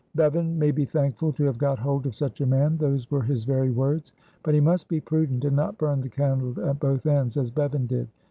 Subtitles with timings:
[0.15, 3.43] "'Bevan may be thankful to have got hold of such a man,' those were his
[3.43, 4.13] very words.
[4.41, 7.85] 'But he must be prudent and not burn the candle at both ends as Bevan
[7.85, 8.07] did.